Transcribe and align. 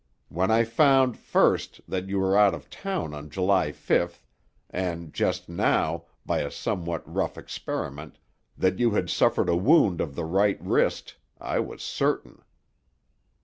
When 0.29 0.49
I 0.49 0.63
found, 0.63 1.15
first, 1.15 1.79
that 1.87 2.09
you 2.09 2.19
were 2.19 2.35
out 2.35 2.55
of 2.55 2.71
town 2.71 3.13
on 3.13 3.29
July 3.29 3.71
fifth, 3.71 4.25
and, 4.67 5.13
just 5.13 5.47
now, 5.47 6.05
by 6.25 6.39
a 6.39 6.49
somewhat 6.49 7.03
rough 7.07 7.37
experiment, 7.37 8.17
that 8.57 8.79
you 8.79 8.89
had 8.89 9.11
suffered 9.11 9.47
a 9.47 9.55
wound 9.55 10.01
of 10.01 10.15
the 10.15 10.25
right 10.25 10.59
wrist, 10.59 11.17
I 11.39 11.59
was 11.59 11.83
certain." 11.83 12.41